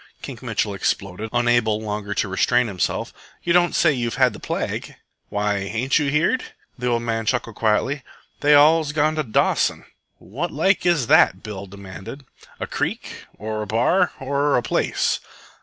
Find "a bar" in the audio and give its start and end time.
13.61-14.11